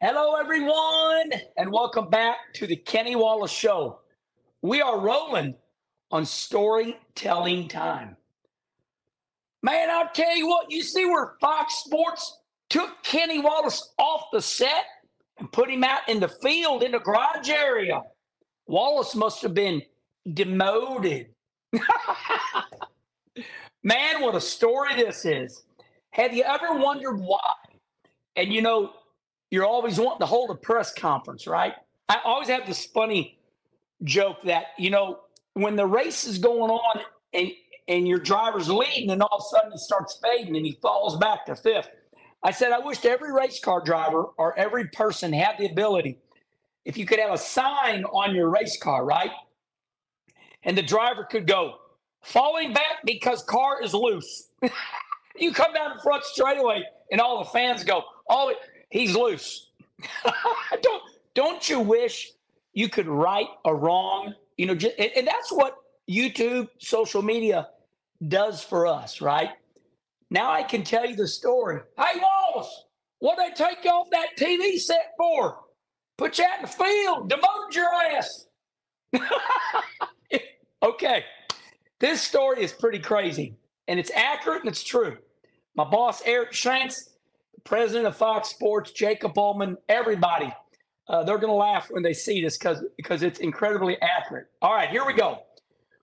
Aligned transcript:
Hello, 0.00 0.36
everyone, 0.36 1.32
and 1.56 1.72
welcome 1.72 2.08
back 2.08 2.36
to 2.54 2.68
the 2.68 2.76
Kenny 2.76 3.16
Wallace 3.16 3.50
Show. 3.50 3.98
We 4.62 4.80
are 4.80 5.00
rolling 5.00 5.56
on 6.12 6.24
storytelling 6.24 7.66
time. 7.66 8.16
Man, 9.64 9.90
I'll 9.90 10.08
tell 10.14 10.36
you 10.36 10.46
what, 10.46 10.70
you 10.70 10.84
see 10.84 11.04
where 11.04 11.34
Fox 11.40 11.82
Sports 11.84 12.42
took 12.70 13.02
Kenny 13.02 13.40
Wallace 13.40 13.92
off 13.98 14.26
the 14.32 14.40
set 14.40 14.84
and 15.40 15.50
put 15.50 15.68
him 15.68 15.82
out 15.82 16.08
in 16.08 16.20
the 16.20 16.28
field 16.28 16.84
in 16.84 16.92
the 16.92 17.00
garage 17.00 17.48
area. 17.48 18.00
Wallace 18.68 19.16
must 19.16 19.42
have 19.42 19.54
been 19.54 19.82
demoted. 20.32 21.26
Man, 23.82 24.22
what 24.22 24.36
a 24.36 24.40
story 24.40 24.94
this 24.94 25.24
is. 25.24 25.64
Have 26.10 26.32
you 26.32 26.44
ever 26.44 26.74
wondered 26.74 27.18
why? 27.18 27.40
And 28.36 28.52
you 28.52 28.62
know, 28.62 28.92
you're 29.50 29.66
always 29.66 29.98
wanting 29.98 30.20
to 30.20 30.26
hold 30.26 30.50
a 30.50 30.54
press 30.54 30.92
conference, 30.92 31.46
right? 31.46 31.74
I 32.08 32.18
always 32.24 32.48
have 32.48 32.66
this 32.66 32.84
funny 32.86 33.38
joke 34.04 34.38
that, 34.44 34.66
you 34.78 34.90
know, 34.90 35.20
when 35.54 35.76
the 35.76 35.86
race 35.86 36.24
is 36.24 36.38
going 36.38 36.70
on 36.70 37.00
and 37.32 37.50
and 37.88 38.06
your 38.06 38.18
driver's 38.18 38.68
leading 38.68 39.10
and 39.10 39.22
all 39.22 39.38
of 39.38 39.40
a 39.40 39.56
sudden 39.56 39.72
he 39.72 39.78
starts 39.78 40.18
fading 40.22 40.56
and 40.56 40.66
he 40.66 40.78
falls 40.82 41.16
back 41.16 41.46
to 41.46 41.56
fifth. 41.56 41.88
I 42.42 42.52
said, 42.52 42.70
I 42.70 42.78
wish 42.78 43.04
every 43.04 43.32
race 43.32 43.58
car 43.58 43.82
driver 43.82 44.24
or 44.36 44.56
every 44.58 44.88
person 44.88 45.32
had 45.32 45.56
the 45.58 45.66
ability, 45.66 46.18
if 46.84 46.96
you 46.96 47.06
could 47.06 47.18
have 47.18 47.32
a 47.32 47.38
sign 47.38 48.04
on 48.04 48.34
your 48.34 48.50
race 48.50 48.78
car, 48.78 49.04
right? 49.04 49.30
And 50.62 50.76
the 50.76 50.82
driver 50.82 51.24
could 51.24 51.46
go, 51.46 51.76
falling 52.22 52.72
back 52.72 53.04
because 53.04 53.42
car 53.42 53.82
is 53.82 53.94
loose. 53.94 54.50
you 55.36 55.52
come 55.52 55.72
down 55.72 55.96
the 55.96 56.02
front 56.02 56.24
straightaway 56.24 56.82
and 57.10 57.20
all 57.20 57.38
the 57.38 57.50
fans 57.50 57.84
go, 57.84 58.02
oh, 58.28 58.54
he's 58.90 59.14
loose. 59.14 59.70
don't 60.82 61.02
don't 61.34 61.68
you 61.68 61.80
wish 61.80 62.32
you 62.72 62.88
could 62.88 63.06
right 63.06 63.48
a 63.64 63.74
wrong? 63.74 64.34
You 64.56 64.66
know, 64.66 64.74
just, 64.74 64.98
and, 64.98 65.10
and 65.16 65.26
that's 65.26 65.52
what 65.52 65.76
YouTube, 66.10 66.68
social 66.78 67.22
media 67.22 67.68
does 68.26 68.62
for 68.62 68.86
us, 68.86 69.20
right? 69.20 69.50
Now 70.30 70.50
I 70.50 70.62
can 70.62 70.82
tell 70.82 71.06
you 71.06 71.16
the 71.16 71.28
story. 71.28 71.80
Hey, 71.96 72.20
Wallace, 72.20 72.84
what 73.20 73.36
they 73.36 73.50
take 73.50 73.84
you 73.84 73.90
off 73.90 74.08
that 74.10 74.36
TV 74.38 74.78
set 74.78 75.12
for? 75.16 75.58
Put 76.16 76.38
you 76.38 76.44
out 76.44 76.56
in 76.56 76.62
the 76.62 76.68
field, 76.68 77.28
demoted 77.30 77.74
your 77.74 77.94
ass. 77.94 78.46
okay, 80.82 81.24
this 82.00 82.20
story 82.20 82.62
is 82.62 82.72
pretty 82.72 82.98
crazy, 82.98 83.56
and 83.86 84.00
it's 84.00 84.10
accurate 84.10 84.60
and 84.60 84.68
it's 84.68 84.82
true. 84.82 85.16
My 85.76 85.84
boss, 85.84 86.22
Eric 86.26 86.52
Shanks, 86.52 87.10
president 87.64 88.06
of 88.06 88.16
Fox 88.16 88.48
Sports, 88.48 88.92
Jacob 88.92 89.36
Ullman, 89.38 89.76
everybody, 89.88 90.52
uh, 91.08 91.22
they're 91.24 91.38
going 91.38 91.50
to 91.50 91.54
laugh 91.54 91.88
when 91.90 92.02
they 92.02 92.12
see 92.12 92.42
this 92.42 92.58
because 92.58 92.84
because 92.96 93.22
it's 93.22 93.38
incredibly 93.38 94.00
accurate. 94.02 94.46
All 94.60 94.74
right, 94.74 94.90
here 94.90 95.06
we 95.06 95.14
go. 95.14 95.38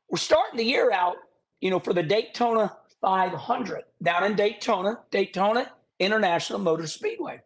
We're 0.09 0.17
starting 0.17 0.57
the 0.57 0.63
year 0.63 0.91
out, 0.91 1.15
you 1.61 1.69
know, 1.69 1.79
for 1.79 1.93
the 1.93 2.03
Daytona 2.03 2.75
500 3.01 3.83
down 4.01 4.23
in 4.23 4.35
Daytona, 4.35 4.99
Daytona 5.11 5.71
International 5.99 6.59
Motor 6.59 6.87
Speedway. 6.87 7.39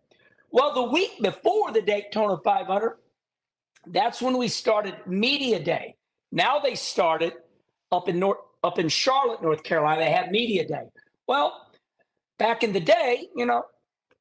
Well, 0.52 0.74
the 0.74 0.84
week 0.84 1.22
before 1.22 1.72
the 1.72 1.82
Daytona 1.82 2.38
500, 2.38 2.98
that's 3.88 4.22
when 4.22 4.38
we 4.38 4.48
started 4.48 4.96
Media 5.06 5.60
Day. 5.62 5.96
Now 6.32 6.60
they 6.60 6.76
started 6.76 7.34
up 7.92 8.08
in 8.08 8.20
North 8.20 8.40
up 8.64 8.80
in 8.80 8.90
Charlotte, 8.90 9.42
North 9.42 9.64
Carolina. 9.64 10.02
They 10.02 10.12
had 10.12 10.32
Media 10.32 10.68
Day. 10.68 10.84
Well, 11.28 11.68
back 12.38 12.64
in 12.64 12.74
the 12.74 12.80
day, 12.80 13.28
you 13.36 13.46
know, 13.46 13.64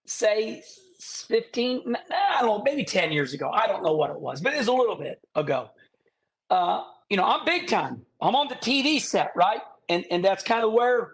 say 0.06 0.62
15, 1.00 1.96
I 2.10 2.40
don't 2.40 2.58
know, 2.58 2.62
maybe 2.64 2.84
10 2.84 3.12
years 3.12 3.34
ago. 3.34 3.50
I 3.50 3.66
don't 3.66 3.82
know 3.82 3.94
what 3.94 4.10
it 4.10 4.20
was, 4.20 4.40
but 4.40 4.54
it 4.54 4.58
was 4.58 4.68
a 4.68 4.72
little 4.72 4.96
bit 4.96 5.20
ago. 5.34 5.70
Uh, 6.50 6.82
you 7.08 7.16
know, 7.16 7.24
I'm 7.24 7.44
big 7.44 7.66
time. 7.66 8.02
I'm 8.20 8.34
on 8.34 8.48
the 8.48 8.54
TV 8.56 9.00
set, 9.00 9.32
right? 9.36 9.60
And 9.88 10.04
and 10.10 10.24
that's 10.24 10.42
kind 10.42 10.64
of 10.64 10.72
where 10.72 11.12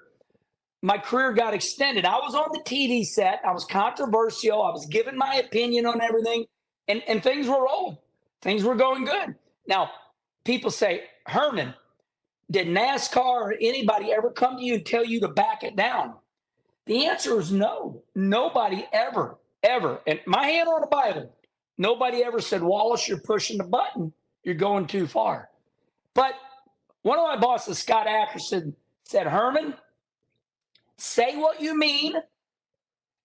my 0.83 0.99
career 0.99 1.33
got 1.33 1.55
extended. 1.55 2.05
I 2.05 2.17
was 2.19 2.35
on 2.35 2.49
the 2.53 2.61
TV 2.61 3.05
set. 3.05 3.41
I 3.47 3.53
was 3.53 3.65
controversial. 3.65 4.63
I 4.63 4.71
was 4.71 4.87
giving 4.87 5.17
my 5.17 5.37
opinion 5.37 5.87
on 5.87 6.01
everything, 6.01 6.47
and 6.89 7.03
and 7.07 7.23
things 7.23 7.47
were 7.47 7.65
rolling. 7.65 7.99
Things 8.43 8.65
were 8.65 8.75
going 8.75 9.05
good. 9.05 9.35
Now, 9.67 9.91
people 10.45 10.71
say, 10.71 11.05
Herman, 11.27 11.75
did 12.51 12.69
NASCAR 12.69 13.17
or 13.17 13.55
anybody 13.61 14.13
ever 14.13 14.31
come 14.31 14.57
to 14.59 14.63
you 14.63 14.75
and 14.75 14.85
tell 14.85 15.05
you 15.05 15.21
to 15.21 15.29
back 15.29 15.63
it 15.63 15.77
down? 15.77 16.15
The 16.87 17.07
answer 17.07 17.39
is 17.41 17.51
no. 17.51 18.03
Nobody 18.15 18.87
ever, 18.93 19.39
ever, 19.63 20.01
and 20.07 20.21
my 20.27 20.47
hand 20.47 20.69
on 20.69 20.81
the 20.81 20.87
Bible, 20.87 21.35
nobody 21.79 22.23
ever 22.23 22.41
said, 22.41 22.63
Wallace, 22.63 23.09
you're 23.09 23.19
pushing 23.19 23.59
the 23.59 23.65
button. 23.65 24.13
You're 24.43 24.55
going 24.55 24.87
too 24.87 25.07
far. 25.07 25.49
But 26.13 26.35
one 27.03 27.19
of 27.19 27.25
my 27.25 27.37
bosses, 27.37 27.79
Scott 27.79 28.07
Ackerson, 28.07 28.75
said, 29.05 29.27
Herman, 29.27 29.75
say 30.97 31.37
what 31.37 31.61
you 31.61 31.77
mean 31.79 32.15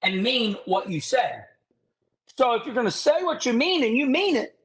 and 0.01 0.23
mean 0.23 0.55
what 0.65 0.89
you 0.89 1.01
say. 1.01 1.39
So 2.37 2.53
if 2.53 2.65
you're 2.65 2.73
going 2.73 2.87
to 2.87 2.91
say 2.91 3.23
what 3.23 3.45
you 3.45 3.53
mean 3.53 3.83
and 3.83 3.97
you 3.97 4.05
mean 4.05 4.37
it, 4.37 4.57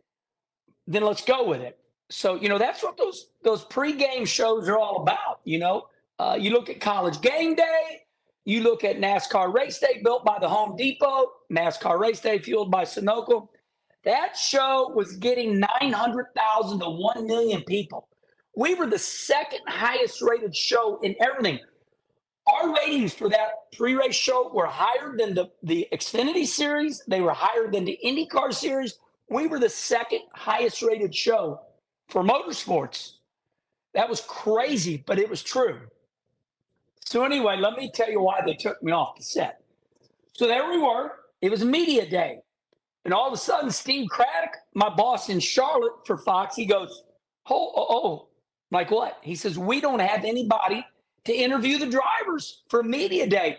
then 0.86 1.02
let's 1.02 1.24
go 1.24 1.46
with 1.46 1.60
it. 1.60 1.78
So 2.10 2.34
you 2.36 2.48
know 2.48 2.58
that's 2.58 2.82
what 2.82 2.96
those 2.96 3.30
those 3.42 3.64
pregame 3.64 4.26
shows 4.26 4.68
are 4.68 4.78
all 4.78 5.02
about. 5.02 5.40
You 5.44 5.58
know, 5.58 5.88
uh, 6.18 6.36
you 6.38 6.50
look 6.50 6.68
at 6.68 6.80
College 6.80 7.20
Game 7.20 7.54
Day, 7.54 8.03
you 8.44 8.62
look 8.62 8.84
at 8.84 8.98
NASCAR 8.98 9.52
Race 9.52 9.78
Day 9.78 10.00
built 10.02 10.24
by 10.24 10.38
the 10.38 10.48
Home 10.48 10.76
Depot, 10.76 11.32
NASCAR 11.50 11.98
Race 11.98 12.20
Day 12.20 12.38
fueled 12.38 12.70
by 12.70 12.84
Sunoco. 12.84 13.48
That 14.04 14.36
show 14.36 14.92
was 14.94 15.16
getting 15.16 15.58
900,000 15.80 16.80
to 16.80 16.90
1 16.90 17.26
million 17.26 17.62
people. 17.62 18.08
We 18.54 18.74
were 18.74 18.86
the 18.86 18.98
second 18.98 19.60
highest 19.66 20.20
rated 20.20 20.54
show 20.54 21.00
in 21.02 21.16
everything. 21.20 21.58
Our 22.46 22.74
ratings 22.74 23.14
for 23.14 23.30
that 23.30 23.72
pre-race 23.76 24.14
show 24.14 24.50
were 24.52 24.66
higher 24.66 25.16
than 25.16 25.34
the, 25.34 25.50
the 25.62 25.88
Xfinity 25.92 26.46
series. 26.46 27.02
They 27.08 27.22
were 27.22 27.32
higher 27.32 27.70
than 27.70 27.86
the 27.86 27.98
IndyCar 28.04 28.52
series. 28.52 28.98
We 29.30 29.46
were 29.46 29.58
the 29.58 29.70
second 29.70 30.20
highest 30.34 30.82
rated 30.82 31.14
show 31.14 31.60
for 32.08 32.22
motorsports. 32.22 33.12
That 33.94 34.10
was 34.10 34.20
crazy, 34.20 35.02
but 35.06 35.18
it 35.18 35.30
was 35.30 35.42
true. 35.42 35.80
So 37.04 37.24
anyway, 37.24 37.56
let 37.58 37.74
me 37.74 37.90
tell 37.92 38.10
you 38.10 38.20
why 38.20 38.40
they 38.44 38.54
took 38.54 38.82
me 38.82 38.92
off 38.92 39.16
the 39.16 39.22
set. 39.22 39.60
So 40.32 40.46
there 40.46 40.68
we 40.70 40.78
were. 40.78 41.12
It 41.42 41.50
was 41.50 41.64
media 41.64 42.08
day. 42.08 42.38
And 43.04 43.12
all 43.12 43.26
of 43.26 43.34
a 43.34 43.36
sudden, 43.36 43.70
Steve 43.70 44.08
Craddock, 44.08 44.56
my 44.74 44.88
boss 44.88 45.28
in 45.28 45.38
Charlotte 45.38 46.06
for 46.06 46.16
Fox, 46.16 46.56
he 46.56 46.64
goes, 46.64 47.02
Oh, 47.48 47.72
oh, 47.76 47.86
oh. 47.90 48.28
like 48.70 48.90
what? 48.90 49.18
He 49.22 49.34
says, 49.34 49.58
We 49.58 49.80
don't 49.80 50.00
have 50.00 50.24
anybody 50.24 50.84
to 51.24 51.34
interview 51.34 51.78
the 51.78 51.86
drivers 51.86 52.62
for 52.68 52.82
media 52.82 53.26
day. 53.26 53.58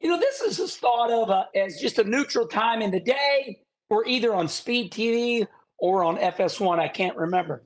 You 0.00 0.10
know, 0.10 0.18
this 0.18 0.40
is 0.40 0.56
just 0.56 0.80
thought 0.80 1.10
of 1.10 1.30
uh, 1.30 1.44
as 1.54 1.80
just 1.80 1.98
a 1.98 2.04
neutral 2.04 2.46
time 2.46 2.82
in 2.82 2.90
the 2.90 3.00
day 3.00 3.60
or 3.88 4.06
either 4.06 4.34
on 4.34 4.48
Speed 4.48 4.92
TV 4.92 5.46
or 5.78 6.04
on 6.04 6.16
FS1. 6.18 6.78
I 6.78 6.88
can't 6.88 7.16
remember. 7.16 7.62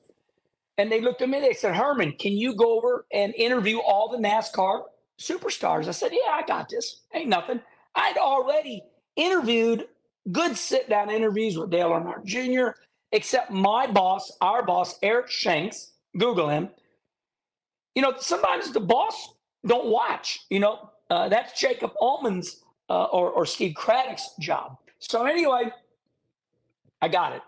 And 0.81 0.91
they 0.91 1.03
looked 1.03 1.21
at 1.21 1.29
me, 1.29 1.41
they 1.41 1.53
said, 1.53 1.75
Herman, 1.77 2.13
can 2.13 2.33
you 2.33 2.55
go 2.55 2.79
over 2.79 3.05
and 3.13 3.35
interview 3.35 3.81
all 3.81 4.09
the 4.09 4.17
NASCAR 4.17 4.85
superstars? 5.21 5.89
I 5.89 5.91
said, 5.91 6.11
Yeah, 6.11 6.33
I 6.33 6.43
got 6.47 6.71
this. 6.71 7.03
Ain't 7.13 7.29
nothing. 7.29 7.61
I'd 7.95 8.17
already 8.17 8.83
interviewed 9.15 9.89
good 10.33 10.57
sit 10.57 10.89
down 10.89 11.11
interviews 11.11 11.59
with 11.59 11.69
Dale 11.69 11.91
Earnhardt 11.91 12.25
Jr., 12.25 12.79
except 13.13 13.51
my 13.51 13.87
boss, 13.89 14.33
our 14.41 14.65
boss, 14.65 14.99
Eric 15.03 15.29
Shanks, 15.29 15.93
Google 16.17 16.49
him. 16.49 16.71
You 17.95 18.01
know, 18.01 18.15
sometimes 18.19 18.73
the 18.73 18.81
boss 18.81 19.35
don't 19.67 19.89
watch. 19.89 20.47
You 20.49 20.61
know, 20.61 20.91
uh, 21.11 21.29
that's 21.29 21.61
Jacob 21.61 21.91
Ullman's 22.01 22.65
uh, 22.89 23.05
or, 23.05 23.29
or 23.33 23.45
Steve 23.45 23.75
Craddock's 23.75 24.31
job. 24.41 24.79
So 24.99 25.27
anyway, 25.27 25.73
I 27.03 27.09
got 27.09 27.35
it. 27.35 27.43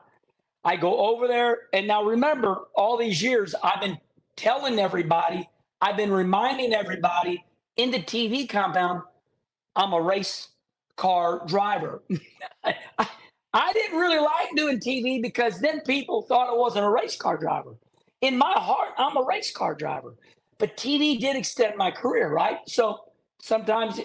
I 0.65 0.77
go 0.77 0.99
over 0.99 1.29
there, 1.29 1.59
and 1.73 1.87
now 1.89 2.05
remember, 2.05 2.63
all 2.77 2.97
these 2.99 3.23
years 3.23 3.55
I've 3.63 3.81
been 3.81 3.99
telling 4.37 4.79
everybody, 4.79 5.49
I've 5.81 5.97
been 5.97 6.13
reminding 6.13 6.73
everybody 6.75 7.45
in 7.77 7.91
the 7.91 7.99
TV 8.01 8.49
compound, 8.49 9.03
I'm 9.77 9.93
a 9.93 10.01
race 10.01 10.49
car 10.97 11.43
driver. 11.47 12.03
I, 13.55 13.73
didn't 13.73 13.99
really 13.99 14.19
like 14.21 14.51
doing 14.57 14.81
TV 14.81 15.21
because 15.23 15.61
then 15.61 15.81
people 15.83 16.23
thought 16.23 16.49
I 16.49 16.55
wasn't 16.57 16.87
a 16.87 16.91
race 16.91 17.17
car 17.17 17.37
driver. 17.37 17.75
In 18.21 18.39
my 18.39 18.53
heart, 18.53 18.91
I'm 18.99 19.17
a 19.17 19.25
race 19.25 19.53
car 19.53 19.75
driver. 19.75 20.15
But 20.59 20.77
TV 20.77 21.19
did 21.19 21.37
extend 21.37 21.77
my 21.77 21.91
career, 21.91 22.31
right? 22.33 22.59
So 22.69 23.01
sometimes 23.43 24.01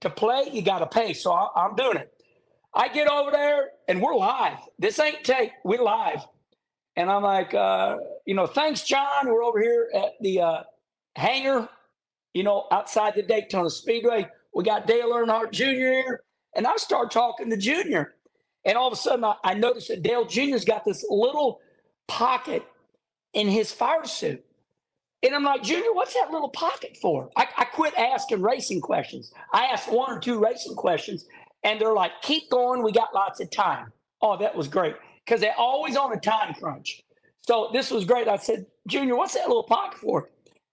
to 0.00 0.10
play, 0.10 0.48
you 0.52 0.62
got 0.62 0.80
to 0.80 0.86
pay. 0.86 1.12
So 1.12 1.32
I'm 1.32 1.76
doing 1.76 1.98
it. 1.98 2.12
I 2.74 2.88
get 2.88 3.08
over 3.08 3.30
there 3.30 3.70
and 3.88 4.00
we're 4.00 4.14
live. 4.14 4.58
This 4.78 4.98
ain't 5.00 5.24
tape. 5.24 5.52
We're 5.64 5.82
live. 5.82 6.24
And 6.96 7.10
I'm 7.10 7.22
like, 7.22 7.54
uh, 7.54 7.96
you 8.26 8.34
know, 8.34 8.46
thanks, 8.46 8.84
John. 8.84 9.26
We're 9.26 9.42
over 9.42 9.60
here 9.60 9.88
at 9.94 10.12
the 10.20 10.40
uh, 10.40 10.62
hangar, 11.16 11.68
you 12.34 12.44
know, 12.44 12.66
outside 12.70 13.14
the 13.14 13.22
Daytona 13.22 13.70
Speedway. 13.70 14.28
We 14.54 14.64
got 14.64 14.86
Dale 14.86 15.12
Earnhardt 15.12 15.52
Jr. 15.52 15.64
here. 15.64 16.20
And 16.54 16.66
I 16.66 16.76
start 16.76 17.10
talking 17.10 17.50
to 17.50 17.56
Junior. 17.56 18.14
And 18.64 18.76
all 18.76 18.86
of 18.88 18.92
a 18.92 18.96
sudden, 18.96 19.24
I, 19.24 19.34
I 19.42 19.54
noticed 19.54 19.88
that 19.88 20.02
Dale 20.02 20.26
Jr.'s 20.26 20.64
got 20.64 20.84
this 20.84 21.04
little 21.08 21.60
pocket 22.06 22.64
in 23.32 23.48
his 23.48 23.72
fire 23.72 24.04
suit. 24.04 24.44
And 25.22 25.34
I'm 25.34 25.44
like, 25.44 25.62
Junior, 25.62 25.92
what's 25.92 26.14
that 26.14 26.30
little 26.30 26.48
pocket 26.48 26.96
for? 27.00 27.30
I, 27.36 27.46
I 27.56 27.64
quit 27.66 27.94
asking 27.96 28.42
racing 28.42 28.80
questions. 28.80 29.32
I 29.52 29.66
asked 29.66 29.90
one 29.92 30.10
or 30.10 30.18
two 30.18 30.38
racing 30.38 30.76
questions, 30.76 31.26
and 31.64 31.80
they're 31.80 31.92
like, 31.92 32.12
keep 32.22 32.50
going. 32.50 32.82
We 32.82 32.92
got 32.92 33.14
lots 33.14 33.40
of 33.40 33.50
time. 33.50 33.92
Oh, 34.22 34.36
that 34.38 34.54
was 34.54 34.68
great 34.68 34.96
because 35.24 35.40
they're 35.40 35.58
always 35.58 35.96
on 35.96 36.12
a 36.12 36.20
time 36.20 36.54
crunch. 36.54 37.02
So 37.46 37.70
this 37.72 37.90
was 37.90 38.04
great. 38.04 38.28
I 38.28 38.36
said, 38.36 38.66
Junior, 38.86 39.16
what's 39.16 39.34
that 39.34 39.48
little 39.48 39.64
pocket 39.64 39.98
for? 39.98 40.30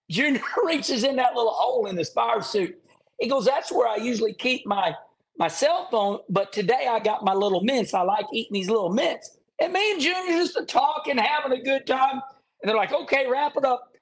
Junior 0.10 0.42
reaches 0.66 1.04
in 1.04 1.16
that 1.18 1.36
little 1.36 1.54
hole 1.54 1.88
in 1.88 1.98
his 1.98 2.10
fire 2.10 2.42
suit. 2.42 2.78
He 3.20 3.30
goes, 3.30 3.46
that's 3.46 3.72
where 3.72 3.88
I 3.88 3.98
usually 3.98 4.34
keep 4.34 4.66
my 4.66 4.94
my 5.38 5.48
cell 5.48 5.88
phone, 5.92 6.20
but 6.30 6.52
today 6.52 6.88
I 6.90 7.00
got 7.00 7.24
my 7.24 7.34
little 7.34 7.62
mints. 7.62 7.94
I 7.94 8.02
like 8.02 8.26
eating 8.34 8.54
these 8.54 8.70
little 8.70 8.90
mints. 8.90 9.38
And 9.62 9.72
me 9.72 9.92
and 9.92 10.02
Junior 10.02 10.32
just 10.34 10.58
talking, 10.68 11.18
having 11.18 11.52
a 11.52 11.64
good 11.64 11.86
time. 11.86 12.22
And 12.62 12.70
they're 12.70 12.76
like, 12.76 12.92
okay, 12.92 13.28
wrap 13.30 13.56
it 13.56 13.64
up. 13.64 13.94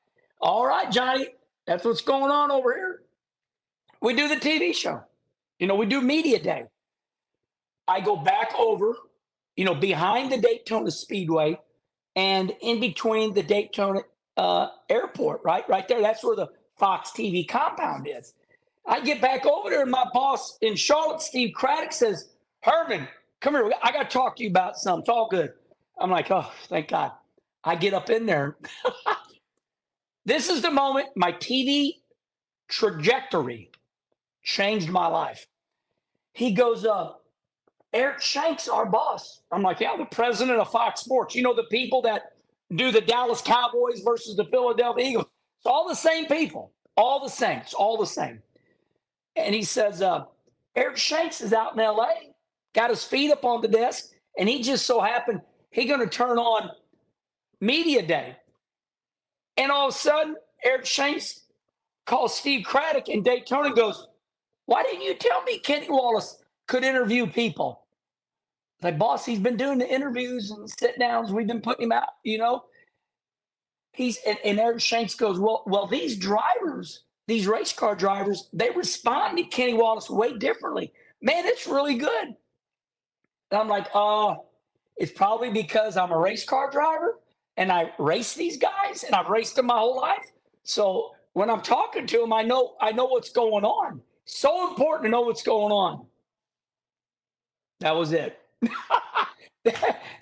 All 0.42 0.66
right, 0.66 0.90
Johnny, 0.90 1.28
that's 1.68 1.84
what's 1.84 2.02
going 2.02 2.32
on 2.32 2.52
over 2.52 2.74
here. 2.74 3.02
We 4.02 4.14
do 4.14 4.30
the 4.30 4.36
TV 4.38 4.74
show. 4.74 5.02
You 5.60 5.68
know, 5.68 5.76
we 5.76 5.86
do 5.86 6.02
media 6.02 6.40
day. 6.40 6.66
I 7.88 8.02
go 8.02 8.16
back 8.16 8.52
over, 8.58 8.96
you 9.56 9.66
know, 9.66 9.76
behind 9.76 10.32
the 10.32 10.38
Daytona 10.38 10.92
Speedway 10.92 11.60
and 12.16 12.54
in 12.62 12.80
between 12.80 13.34
the 13.34 13.44
Daytona 13.44 14.02
uh, 14.38 14.70
airport, 14.90 15.42
right? 15.44 15.68
Right 15.70 15.88
there. 15.88 16.02
That's 16.02 16.24
where 16.24 16.36
the 16.36 16.50
Fox 16.78 17.12
TV 17.12 17.48
compound 17.48 18.08
is. 18.08 18.34
I 18.88 19.00
get 19.02 19.22
back 19.22 19.46
over 19.46 19.70
there, 19.70 19.82
and 19.82 19.92
my 19.92 20.06
boss 20.14 20.58
in 20.62 20.76
Charlotte, 20.76 21.22
Steve 21.22 21.54
Craddock, 21.56 21.92
says, 21.92 22.30
Herman, 22.62 23.08
come 23.42 23.56
here. 23.56 23.72
I 23.82 23.92
got 23.92 24.10
to 24.10 24.14
talk 24.14 24.36
to 24.38 24.44
you 24.44 24.50
about 24.50 24.78
something. 24.78 25.02
It's 25.02 25.10
all 25.10 25.28
good. 25.28 25.54
I'm 25.98 26.12
like, 26.12 26.30
oh, 26.30 26.52
thank 26.68 26.90
God. 26.90 27.12
I 27.64 27.76
get 27.76 27.94
up 27.94 28.10
in 28.10 28.26
there. 28.28 28.58
this 30.26 30.50
is 30.50 30.62
the 30.62 30.70
moment 30.70 31.10
my 31.16 31.32
TV 31.32 31.94
trajectory 32.68 33.72
changed 34.44 34.90
my 34.90 35.08
life. 35.08 35.48
He 36.34 36.52
goes 36.52 36.86
up. 36.86 37.25
Eric 37.96 38.22
Shanks, 38.22 38.68
our 38.68 38.86
boss. 38.86 39.40
I'm 39.54 39.62
like, 39.62 39.80
yeah, 39.80 39.96
the 39.98 40.04
president 40.06 40.60
of 40.60 40.70
Fox 40.70 41.00
Sports. 41.00 41.34
You 41.34 41.44
know, 41.44 41.56
the 41.56 41.64
people 41.72 42.02
that 42.02 42.34
do 42.76 42.92
the 42.92 43.00
Dallas 43.00 43.42
Cowboys 43.42 44.02
versus 44.02 44.36
the 44.36 44.44
Philadelphia 44.46 45.06
Eagles. 45.06 45.26
It's 45.60 45.66
all 45.66 45.88
the 45.88 45.96
same 45.96 46.26
people, 46.26 46.74
all 46.98 47.24
the 47.24 47.30
same. 47.30 47.60
It's 47.60 47.74
all 47.74 47.98
the 47.98 48.06
same. 48.06 48.42
And 49.38 49.56
he 49.56 49.64
says, 49.64 50.02
uh, 50.02 50.26
Eric 50.76 50.98
Shanks 50.98 51.40
is 51.40 51.54
out 51.54 51.72
in 51.72 51.80
LA, 51.80 52.10
got 52.74 52.90
his 52.90 53.06
feet 53.06 53.32
up 53.32 53.46
on 53.46 53.62
the 53.62 53.70
desk, 53.70 54.10
and 54.38 54.50
he 54.50 54.62
just 54.62 54.86
so 54.86 55.00
happened 55.00 55.40
he 55.72 55.86
going 55.86 56.02
to 56.02 56.08
turn 56.08 56.38
on 56.38 56.70
media 57.62 58.06
day. 58.06 58.36
And 59.56 59.72
all 59.72 59.88
of 59.88 59.96
a 59.96 59.98
sudden, 59.98 60.36
Eric 60.66 60.86
Shanks 60.86 61.44
calls 62.06 62.36
Steve 62.38 62.66
Craddock 62.66 63.08
in 63.08 63.24
Daytona 63.24 63.68
and 63.68 63.76
goes, 63.76 64.10
Why 64.66 64.84
didn't 64.84 65.04
you 65.04 65.14
tell 65.16 65.42
me 65.44 65.60
Kenny 65.60 65.88
Wallace 65.90 66.44
could 66.68 66.84
interview 66.84 67.26
people? 67.26 67.85
Like, 68.82 68.98
boss, 68.98 69.26
he's 69.26 69.40
been 69.40 69.58
doing 69.58 69.78
the 69.78 69.92
interviews 69.92 70.52
and 70.52 70.70
sit 70.70 71.00
downs. 71.00 71.32
We've 71.32 71.48
been 71.48 71.62
putting 71.62 71.86
him 71.86 71.92
out, 71.92 72.10
you 72.24 72.38
know. 72.38 72.66
He's 73.94 74.18
and, 74.28 74.38
and 74.44 74.60
Eric 74.60 74.82
Shanks 74.82 75.16
goes, 75.16 75.40
Well, 75.40 75.64
well, 75.66 75.88
these 75.88 76.18
drivers, 76.18 77.04
these 77.28 77.48
race 77.48 77.72
car 77.72 77.96
drivers, 77.96 78.50
they 78.52 78.70
respond 78.72 79.38
to 79.38 79.44
Kenny 79.44 79.74
Wallace 79.74 80.10
way 80.10 80.38
differently. 80.38 80.92
Man, 81.22 81.46
it's 81.46 81.66
really 81.66 81.96
good. 81.96 82.36
And 83.52 83.62
I'm 83.62 83.70
like, 83.70 83.88
uh, 83.94 84.36
it's 84.98 85.12
probably 85.12 85.50
because 85.50 85.98
I'm 85.98 86.12
a 86.12 86.18
race 86.18 86.46
car 86.46 86.70
driver 86.70 87.20
and 87.58 87.72
I 87.72 87.92
race 87.98 88.34
these 88.34 88.58
guys 88.58 89.04
and 89.04 89.16
I've 89.16 89.30
raced 89.30 89.56
them 89.56 89.68
my 89.68 89.78
whole 89.78 89.98
life. 89.98 90.32
So 90.64 91.12
when 91.34 91.50
I'm 91.50 91.62
talking 91.62 92.08
to 92.08 92.18
them, 92.20 92.34
I 92.34 92.44
know 92.44 92.76
I 92.82 92.92
know 92.92 93.06
what's 93.06 93.30
going 93.30 93.64
on. 93.64 94.02
So 94.26 94.70
important 94.70 95.06
to 95.06 95.10
know 95.10 95.22
what's 95.22 95.44
going 95.44 95.72
on. 95.72 96.06
That 97.80 97.96
was 97.96 98.12
it. 98.12 98.40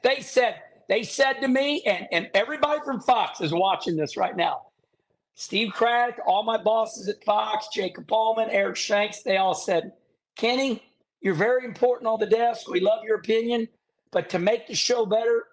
they 0.03 0.21
said 0.21 0.61
they 0.89 1.03
said 1.03 1.33
to 1.41 1.47
me, 1.47 1.81
and, 1.85 2.07
and 2.11 2.29
everybody 2.33 2.79
from 2.83 2.99
Fox 2.99 3.41
is 3.41 3.53
watching 3.53 3.95
this 3.95 4.17
right 4.17 4.35
now. 4.35 4.67
Steve 5.35 5.71
Craddock, 5.73 6.19
all 6.27 6.43
my 6.43 6.57
bosses 6.57 7.07
at 7.07 7.23
Fox, 7.23 7.67
Jacob 7.73 8.11
Ullman, 8.11 8.49
Eric 8.49 8.75
Shanks, 8.75 9.23
they 9.23 9.37
all 9.37 9.55
said, 9.55 9.93
Kenny, 10.35 10.83
you're 11.21 11.33
very 11.33 11.65
important 11.65 12.07
on 12.07 12.19
the 12.19 12.25
desk. 12.25 12.69
We 12.69 12.81
love 12.81 13.03
your 13.03 13.15
opinion. 13.15 13.67
But 14.11 14.29
to 14.29 14.39
make 14.39 14.67
the 14.67 14.75
show 14.75 15.05
better, 15.05 15.45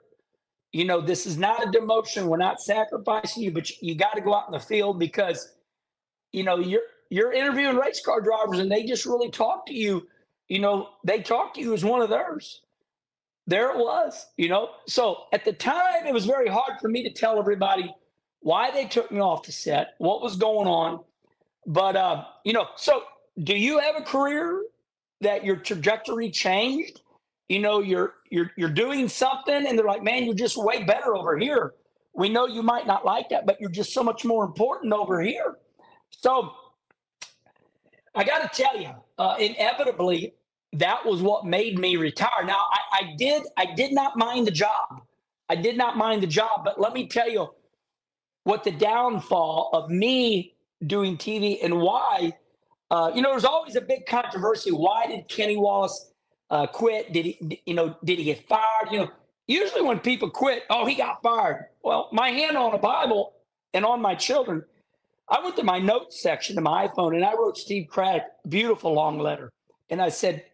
you 0.72 0.84
know, 0.84 1.00
this 1.00 1.26
is 1.26 1.38
not 1.38 1.66
a 1.66 1.70
demotion. 1.70 2.26
We're 2.26 2.36
not 2.36 2.60
sacrificing 2.60 3.42
you, 3.42 3.52
but 3.52 3.70
you, 3.70 3.76
you 3.80 3.94
got 3.94 4.14
to 4.14 4.20
go 4.20 4.34
out 4.34 4.48
in 4.48 4.52
the 4.52 4.60
field 4.60 4.98
because, 4.98 5.54
you 6.32 6.44
know, 6.44 6.58
you're 6.58 6.82
you're 7.08 7.32
interviewing 7.32 7.76
race 7.76 8.00
car 8.04 8.20
drivers 8.20 8.58
and 8.58 8.70
they 8.70 8.84
just 8.84 9.06
really 9.06 9.30
talk 9.30 9.66
to 9.66 9.74
you. 9.74 10.06
You 10.48 10.58
know, 10.58 10.90
they 11.04 11.22
talk 11.22 11.54
to 11.54 11.60
you 11.60 11.72
as 11.72 11.84
one 11.84 12.02
of 12.02 12.10
theirs. 12.10 12.62
There 13.50 13.70
it 13.70 13.76
was, 13.76 14.26
you 14.36 14.48
know. 14.48 14.70
So 14.86 15.24
at 15.32 15.44
the 15.44 15.52
time, 15.52 16.06
it 16.06 16.14
was 16.14 16.24
very 16.24 16.48
hard 16.48 16.80
for 16.80 16.88
me 16.88 17.02
to 17.02 17.10
tell 17.10 17.38
everybody 17.38 17.92
why 18.40 18.70
they 18.70 18.86
took 18.86 19.10
me 19.10 19.20
off 19.20 19.42
the 19.42 19.52
set, 19.52 19.94
what 19.98 20.22
was 20.22 20.36
going 20.36 20.68
on. 20.68 21.00
But 21.66 21.96
uh, 21.96 22.24
you 22.44 22.52
know, 22.52 22.68
so 22.76 23.02
do 23.42 23.56
you 23.56 23.80
have 23.80 23.96
a 23.96 24.02
career 24.02 24.62
that 25.20 25.44
your 25.44 25.56
trajectory 25.56 26.30
changed? 26.30 27.02
you 27.50 27.58
know 27.58 27.80
you're 27.80 28.14
you're 28.30 28.52
you're 28.56 28.70
doing 28.70 29.08
something 29.08 29.66
and 29.66 29.76
they're 29.76 29.84
like 29.84 30.04
man 30.04 30.24
you're 30.24 30.34
just 30.34 30.56
way 30.56 30.84
better 30.84 31.16
over 31.16 31.36
here 31.36 31.74
we 32.14 32.28
know 32.28 32.46
you 32.46 32.62
might 32.62 32.86
not 32.86 33.04
like 33.04 33.28
that 33.28 33.44
but 33.44 33.60
you're 33.60 33.68
just 33.68 33.92
so 33.92 34.04
much 34.04 34.24
more 34.24 34.44
important 34.44 34.92
over 34.92 35.20
here 35.20 35.56
so 36.10 36.52
i 38.14 38.22
got 38.22 38.40
to 38.40 38.62
tell 38.62 38.80
you 38.80 38.90
uh, 39.18 39.34
inevitably 39.40 40.32
that 40.72 41.04
was 41.04 41.22
what 41.22 41.44
made 41.44 41.78
me 41.78 41.96
retire 41.96 42.44
now 42.44 42.60
I, 42.72 42.98
I 42.98 43.14
did 43.16 43.42
i 43.56 43.66
did 43.66 43.92
not 43.92 44.16
mind 44.16 44.46
the 44.46 44.52
job 44.52 45.02
i 45.48 45.56
did 45.56 45.76
not 45.76 45.96
mind 45.96 46.22
the 46.22 46.28
job 46.28 46.64
but 46.64 46.80
let 46.80 46.92
me 46.92 47.08
tell 47.08 47.28
you 47.28 47.48
what 48.44 48.64
the 48.64 48.70
downfall 48.70 49.70
of 49.72 49.90
me 49.90 50.54
doing 50.86 51.16
tv 51.16 51.58
and 51.62 51.80
why 51.80 52.32
uh, 52.90 53.10
you 53.14 53.22
know 53.22 53.30
there's 53.30 53.44
always 53.44 53.76
a 53.76 53.80
big 53.80 54.06
controversy 54.06 54.70
why 54.70 55.06
did 55.06 55.28
kenny 55.28 55.56
wallace 55.56 56.10
uh, 56.50 56.66
quit? 56.66 57.12
Did 57.12 57.26
he, 57.26 57.62
you 57.64 57.74
know, 57.74 57.96
did 58.04 58.18
he 58.18 58.24
get 58.24 58.46
fired? 58.48 58.90
You 58.90 58.98
know, 59.00 59.10
usually 59.46 59.82
when 59.82 60.00
people 60.00 60.30
quit, 60.30 60.64
oh, 60.68 60.86
he 60.86 60.94
got 60.94 61.22
fired. 61.22 61.66
Well, 61.82 62.08
my 62.12 62.30
hand 62.30 62.56
on 62.56 62.74
a 62.74 62.78
Bible 62.78 63.32
and 63.72 63.84
on 63.84 64.02
my 64.02 64.14
children, 64.14 64.64
I 65.28 65.40
went 65.42 65.56
to 65.56 65.62
my 65.62 65.78
notes 65.78 66.20
section 66.20 66.58
of 66.58 66.64
my 66.64 66.88
iPhone 66.88 67.14
and 67.14 67.24
I 67.24 67.34
wrote 67.34 67.56
Steve 67.56 67.86
Craddock, 67.88 68.24
beautiful 68.48 68.92
long 68.92 69.18
letter. 69.18 69.52
And 69.88 70.02
I 70.02 70.08
said, 70.08 70.44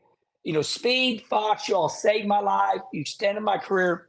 you 0.46 0.52
know, 0.52 0.62
Speed, 0.62 1.24
Fox, 1.28 1.68
y'all 1.68 1.88
saved 1.88 2.28
my 2.28 2.38
life. 2.38 2.80
You 2.92 3.00
extended 3.00 3.40
my 3.40 3.58
career, 3.58 4.06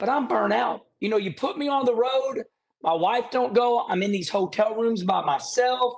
but 0.00 0.08
I'm 0.08 0.26
burnt 0.26 0.52
out. 0.52 0.80
You 0.98 1.08
know, 1.08 1.16
you 1.16 1.32
put 1.32 1.56
me 1.56 1.68
on 1.68 1.84
the 1.84 1.94
road. 1.94 2.42
My 2.82 2.92
wife 2.92 3.26
don't 3.30 3.54
go. 3.54 3.86
I'm 3.88 4.02
in 4.02 4.10
these 4.10 4.28
hotel 4.28 4.74
rooms 4.74 5.04
by 5.04 5.24
myself. 5.24 5.94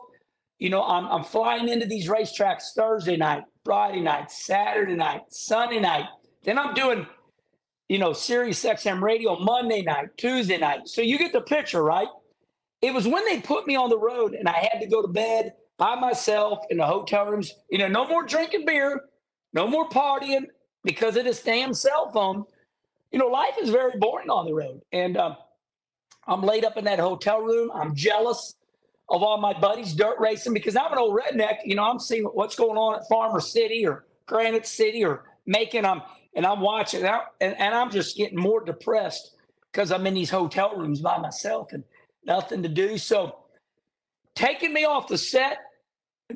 You 0.59 0.69
know, 0.69 0.83
I'm, 0.83 1.07
I'm 1.07 1.25
flying 1.25 1.71
into 1.71 1.87
these 1.87 2.07
racetracks 2.07 2.75
Thursday 2.77 3.17
night, 3.17 3.45
Friday 3.65 4.03
night, 4.03 4.31
Saturday 4.31 4.95
night, 4.95 5.23
Sunday 5.31 5.81
night. 5.81 6.05
Then 6.45 6.59
I'm 6.59 6.75
doing, 6.75 7.07
you 7.89 7.99
know, 7.99 8.13
Sirius 8.13 8.63
XM 8.63 9.01
radio 9.01 9.39
Monday 9.39 9.81
night, 9.81 10.09
Tuesday 10.19 10.59
night. 10.59 10.81
So 10.85 11.01
you 11.01 11.17
get 11.17 11.33
the 11.33 11.41
picture, 11.41 11.83
right? 11.83 12.09
It 12.83 12.93
was 12.93 13.09
when 13.09 13.25
they 13.25 13.41
put 13.41 13.67
me 13.67 13.75
on 13.75 13.89
the 13.89 13.99
road 13.99 14.35
and 14.35 14.51
I 14.51 14.69
had 14.71 14.81
to 14.83 14.87
go 14.87 15.01
to 15.01 15.09
bed 15.09 15.55
by 15.79 15.99
myself 15.99 16.59
in 16.69 16.77
the 16.77 16.87
hotel 16.87 17.25
rooms. 17.25 17.51
You 17.71 17.79
know, 17.79 17.89
no 17.89 18.07
more 18.07 18.23
drinking 18.23 18.67
beer, 18.67 19.01
no 19.53 19.67
more 19.67 19.89
partying 19.89 20.47
because 20.85 21.17
of 21.17 21.25
this 21.25 21.43
damn 21.43 21.75
cell 21.75 22.11
phone. 22.13 22.45
You 23.11 23.19
know, 23.19 23.27
life 23.27 23.55
is 23.61 23.71
very 23.71 23.99
boring 23.99 24.31
on 24.31 24.47
the 24.47 24.55
road. 24.55 24.83
And 24.93 25.17
uh, 25.17 25.37
I'm 26.27 26.43
laid 26.43 26.65
up 26.65 26.77
in 26.77 26.85
that 26.85 26.99
hotel 26.99 27.41
room. 27.41 27.71
I'm 27.75 27.95
jealous 27.95 28.55
of 29.09 29.23
all 29.23 29.39
my 29.39 29.59
buddies 29.59 29.95
dirt 29.95 30.19
racing 30.19 30.53
because 30.53 30.77
I'm 30.77 30.93
an 30.93 30.99
old 30.99 31.19
redneck. 31.19 31.59
You 31.65 31.77
know, 31.77 31.85
I'm 31.85 32.01
seeing 32.01 32.25
what's 32.25 32.57
going 32.57 32.77
on 32.77 32.97
at 32.97 33.09
Farmer 33.09 33.41
City 33.41 33.87
or 33.87 34.05
Granite 34.27 34.67
City 34.67 35.05
or 35.05 35.25
Macon. 35.47 35.85
I'm 35.85 36.03
and 36.35 36.45
I'm 36.45 36.61
watching 36.61 37.03
and, 37.05 37.23
and 37.41 37.75
I'm 37.75 37.91
just 37.91 38.17
getting 38.17 38.39
more 38.39 38.63
depressed 38.63 39.37
because 39.73 39.91
I'm 39.91 40.07
in 40.07 40.15
these 40.15 40.31
hotel 40.31 40.77
rooms 40.77 41.01
by 41.01 41.17
myself 41.19 41.73
and 41.73 41.83
nothing 42.25 42.63
to 42.63 42.69
do. 42.69 42.99
So 42.99 43.39
taking 44.35 44.73
me 44.73 44.85
off 44.85 45.09
the 45.09 45.17
set 45.17 45.59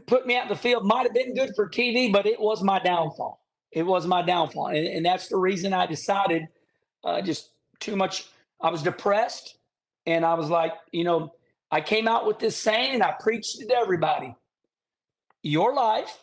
putting 0.06 0.28
me 0.28 0.36
out 0.36 0.44
in 0.44 0.48
the 0.48 0.56
field 0.56 0.84
might 0.84 1.04
have 1.04 1.14
been 1.14 1.34
good 1.34 1.50
for 1.54 1.68
TV, 1.68 2.12
but 2.12 2.26
it 2.26 2.40
was 2.40 2.62
my 2.62 2.78
downfall. 2.78 3.40
It 3.72 3.82
was 3.84 4.06
my 4.06 4.22
downfall, 4.22 4.68
and, 4.68 4.86
and 4.86 5.06
that's 5.06 5.28
the 5.28 5.36
reason 5.36 5.72
I 5.72 5.86
decided 5.86 6.48
uh, 7.04 7.22
just 7.22 7.50
too 7.78 7.96
much. 7.96 8.26
I 8.60 8.70
was 8.70 8.82
depressed, 8.82 9.56
and 10.06 10.24
I 10.24 10.34
was 10.34 10.48
like, 10.48 10.72
you 10.92 11.04
know 11.04 11.32
I 11.70 11.80
came 11.80 12.08
out 12.08 12.26
with 12.26 12.38
this 12.38 12.56
saying 12.56 12.94
and 12.94 13.02
I 13.02 13.14
preached 13.20 13.60
it 13.60 13.68
to 13.68 13.76
everybody. 13.76 14.34
Your 15.42 15.72
life 15.72 16.18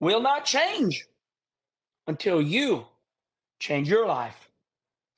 will 0.00 0.20
not 0.20 0.44
change 0.44 1.06
until 2.06 2.42
you 2.42 2.86
change 3.58 3.88
your 3.88 4.06
life. 4.06 4.50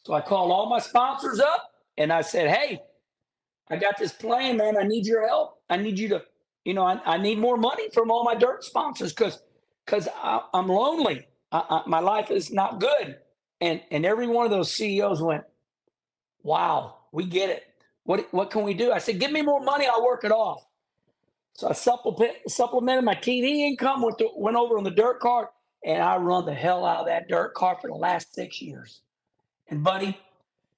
So 0.05 0.15
I 0.15 0.21
called 0.21 0.53
all 0.53 0.69
my 0.69 0.79
sponsors 0.79 1.41
up 1.41 1.73
and 1.99 2.13
I 2.13 2.21
said, 2.21 2.51
Hey, 2.51 2.81
I 3.69 3.77
got 3.77 3.99
this 3.99 4.13
plan, 4.13 4.57
man. 4.57 4.77
I 4.77 4.85
need 4.85 5.07
your 5.07 5.27
help. 5.27 5.61
I 5.69 5.77
need 5.77 5.99
you 5.99 6.09
to, 6.11 6.23
you 6.65 6.75
know, 6.75 6.85
I, 6.85 7.01
I 7.05 7.19
need 7.19 7.39
more 7.39 7.57
money 7.57 7.89
from 7.93 8.11
all 8.11 8.25
my 8.25 8.35
dirt 8.35 8.65
sponsors 8.65 9.13
because 9.13 9.41
because 9.85 10.09
I'm 10.55 10.69
lonely. 10.69 11.27
I, 11.51 11.65
I, 11.71 11.83
my 11.87 12.01
life 12.01 12.31
is 12.31 12.53
not 12.53 12.81
good. 12.81 13.19
And 13.61 13.81
and 13.91 14.07
every 14.07 14.27
one 14.27 14.45
of 14.45 14.51
those 14.53 14.73
CEOs 14.73 15.23
went, 15.23 15.45
Wow, 16.43 16.99
we 17.13 17.27
get 17.27 17.51
it. 17.51 17.65
What 18.05 18.33
what 18.33 18.51
can 18.51 18.63
we 18.65 18.75
do? 18.75 18.93
I 18.93 18.99
said, 18.99 19.21
Give 19.21 19.33
me 19.33 19.43
more 19.43 19.61
money, 19.61 19.87
I'll 19.87 20.05
work 20.05 20.25
it 20.25 20.33
off. 20.33 20.65
So 21.55 21.69
I 21.69 21.73
supplement, 21.73 22.33
supplemented 22.49 23.05
my 23.05 23.15
TV 23.15 23.61
income, 23.61 24.03
went, 24.03 24.21
went 24.37 24.57
over 24.57 24.79
on 24.79 24.85
the 24.85 24.91
dirt 24.91 25.21
cart, 25.21 25.51
and 25.85 26.03
I 26.03 26.17
run 26.17 26.47
the 26.47 26.55
hell 26.55 26.85
out 26.85 27.01
of 27.01 27.07
that 27.07 27.29
dirt 27.29 27.55
cart 27.55 27.81
for 27.81 27.89
the 27.89 27.95
last 27.97 28.35
six 28.35 28.63
years. 28.63 29.03
And 29.69 29.85
buddy, 29.85 30.19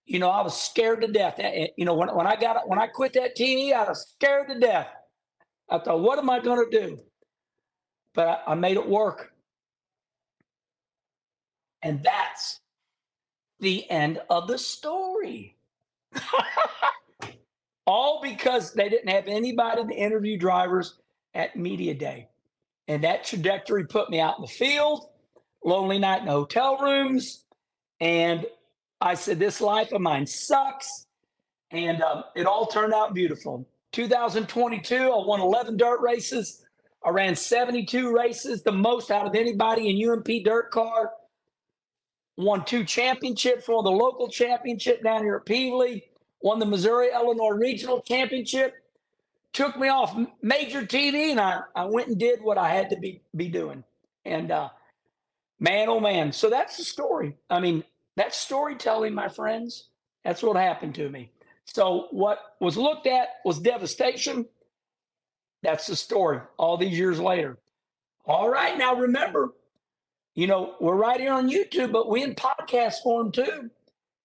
you 0.06 0.18
know, 0.18 0.30
I 0.30 0.42
was 0.42 0.60
scared 0.60 1.00
to 1.02 1.08
death. 1.08 1.40
You 1.76 1.84
know, 1.84 1.94
when, 1.94 2.14
when 2.14 2.26
I 2.26 2.36
got 2.36 2.68
when 2.68 2.78
I 2.78 2.86
quit 2.88 3.12
that 3.14 3.36
TV, 3.36 3.72
I 3.72 3.84
was 3.84 4.08
scared 4.16 4.48
to 4.48 4.58
death. 4.58 4.88
I 5.68 5.78
thought, 5.78 6.00
what 6.00 6.18
am 6.18 6.30
I 6.30 6.40
going 6.40 6.70
to 6.70 6.78
do? 6.78 7.00
But 8.14 8.42
I, 8.46 8.52
I 8.52 8.54
made 8.54 8.76
it 8.76 8.88
work. 8.88 9.32
And 11.82 12.02
that's 12.02 12.60
the 13.60 13.88
end 13.90 14.20
of 14.30 14.48
the 14.48 14.58
story. 14.58 15.56
All 17.86 18.20
because 18.22 18.72
they 18.72 18.88
didn't 18.88 19.10
have 19.10 19.26
anybody 19.26 19.84
to 19.84 19.94
interview 19.94 20.38
drivers 20.38 20.98
at 21.34 21.56
Media 21.56 21.94
Day. 21.94 22.28
And 22.88 23.04
that 23.04 23.24
trajectory 23.24 23.86
put 23.86 24.10
me 24.10 24.20
out 24.20 24.38
in 24.38 24.42
the 24.42 24.48
field, 24.48 25.08
lonely 25.62 25.98
night 25.98 26.22
in 26.22 26.28
hotel 26.28 26.78
rooms. 26.78 27.44
And 28.00 28.46
I 29.00 29.14
said, 29.14 29.38
This 29.38 29.60
life 29.60 29.92
of 29.92 30.00
mine 30.00 30.26
sucks. 30.26 31.06
And 31.70 32.02
um, 32.02 32.24
it 32.36 32.46
all 32.46 32.66
turned 32.66 32.94
out 32.94 33.14
beautiful. 33.14 33.66
2022, 33.94 34.94
I 34.94 35.26
won 35.26 35.40
11 35.40 35.76
dirt 35.76 36.00
races. 36.00 36.64
I 37.04 37.10
ran 37.10 37.34
72 37.34 38.14
races, 38.14 38.62
the 38.62 38.72
most 38.72 39.10
out 39.10 39.26
of 39.26 39.34
anybody 39.34 39.88
in 39.88 40.10
UMP 40.10 40.44
dirt 40.44 40.70
car. 40.70 41.12
Won 42.36 42.64
two 42.64 42.84
championships, 42.84 43.68
won 43.68 43.84
the 43.84 43.90
local 43.90 44.28
championship 44.28 45.02
down 45.02 45.22
here 45.22 45.36
at 45.36 45.46
Pevely 45.46 46.02
won 46.44 46.58
the 46.58 46.66
Missouri 46.66 47.08
Illinois 47.12 47.56
Regional 47.56 48.02
Championship, 48.02 48.74
took 49.54 49.78
me 49.78 49.88
off 49.88 50.14
major 50.42 50.82
TV, 50.82 51.30
and 51.30 51.40
I, 51.40 51.62
I 51.74 51.86
went 51.86 52.08
and 52.08 52.18
did 52.18 52.42
what 52.42 52.58
I 52.58 52.68
had 52.68 52.90
to 52.90 52.96
be, 52.96 53.22
be 53.34 53.48
doing. 53.48 53.82
And 54.26 54.50
uh, 54.50 54.68
man, 55.58 55.88
oh 55.88 56.00
man. 56.00 56.32
So 56.32 56.50
that's 56.50 56.76
the 56.76 56.84
story. 56.84 57.34
I 57.48 57.60
mean, 57.60 57.82
that's 58.16 58.36
storytelling, 58.36 59.14
my 59.14 59.28
friends. 59.28 59.88
That's 60.22 60.42
what 60.42 60.56
happened 60.56 60.94
to 60.96 61.08
me. 61.08 61.30
So 61.66 62.08
what 62.10 62.38
was 62.60 62.76
looked 62.76 63.06
at 63.06 63.28
was 63.44 63.58
devastation. 63.58 64.46
That's 65.62 65.86
the 65.86 65.96
story 65.96 66.40
all 66.56 66.76
these 66.76 66.96
years 66.96 67.18
later. 67.18 67.58
All 68.26 68.48
right, 68.48 68.76
now 68.76 68.94
remember, 68.94 69.54
you 70.34 70.46
know, 70.46 70.76
we're 70.80 70.94
right 70.96 71.20
here 71.20 71.32
on 71.32 71.50
YouTube, 71.50 71.92
but 71.92 72.08
we 72.08 72.22
in 72.22 72.34
podcast 72.34 73.02
form 73.02 73.32
too 73.32 73.70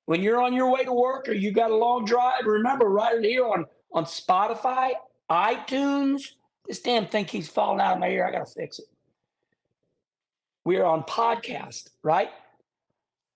when 0.09 0.23
you're 0.23 0.41
on 0.41 0.53
your 0.53 0.71
way 0.71 0.83
to 0.83 0.91
work 0.91 1.29
or 1.29 1.33
you 1.33 1.51
got 1.51 1.69
a 1.69 1.75
long 1.75 2.03
drive, 2.03 2.43
remember 2.43 2.89
right 2.89 3.23
here 3.23 3.45
on, 3.45 3.63
on 3.93 4.05
Spotify, 4.05 4.93
iTunes. 5.29 6.31
This 6.67 6.79
damn 6.79 7.05
thing 7.05 7.25
keeps 7.25 7.47
falling 7.47 7.79
out 7.79 7.93
of 7.93 7.99
my 7.99 8.09
ear. 8.09 8.25
I 8.25 8.31
got 8.31 8.47
to 8.47 8.51
fix 8.51 8.79
it. 8.79 8.85
We 10.65 10.77
are 10.77 10.85
on 10.85 11.03
podcast, 11.03 11.89
right? 12.01 12.29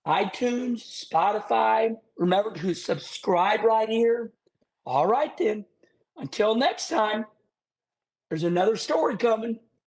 iTunes, 0.06 1.06
Spotify. 1.06 1.96
Remember 2.16 2.52
to 2.52 2.74
subscribe 2.74 3.62
right 3.62 3.88
here. 3.88 4.32
All 4.84 5.06
right, 5.06 5.36
then. 5.38 5.64
Until 6.16 6.54
next 6.54 6.88
time, 6.88 7.24
there's 8.28 8.44
another 8.44 8.76
story 8.76 9.16
coming. 9.16 9.58